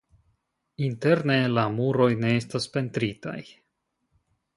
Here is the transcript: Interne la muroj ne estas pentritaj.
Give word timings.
Interne 0.85 1.35
la 1.57 1.65
muroj 1.73 2.07
ne 2.21 2.31
estas 2.39 2.67
pentritaj. 2.79 3.37